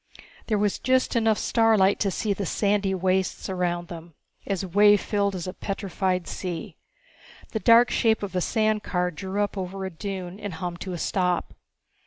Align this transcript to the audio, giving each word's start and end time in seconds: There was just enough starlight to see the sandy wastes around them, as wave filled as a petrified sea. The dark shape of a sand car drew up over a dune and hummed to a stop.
There 0.47 0.57
was 0.57 0.79
just 0.79 1.15
enough 1.15 1.37
starlight 1.37 1.99
to 1.99 2.09
see 2.09 2.33
the 2.33 2.47
sandy 2.47 2.95
wastes 2.95 3.49
around 3.49 3.87
them, 3.87 4.15
as 4.47 4.65
wave 4.65 4.99
filled 4.99 5.35
as 5.35 5.45
a 5.45 5.53
petrified 5.53 6.27
sea. 6.27 6.75
The 7.51 7.59
dark 7.59 7.91
shape 7.91 8.23
of 8.23 8.35
a 8.35 8.41
sand 8.41 8.81
car 8.81 9.11
drew 9.11 9.43
up 9.43 9.59
over 9.59 9.85
a 9.85 9.91
dune 9.91 10.39
and 10.39 10.55
hummed 10.55 10.81
to 10.81 10.93
a 10.93 10.97
stop. 10.97 11.53